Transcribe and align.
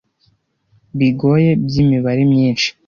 bigoye 0.97 1.49
byimibare 1.65 2.21
myinshi 2.31 2.67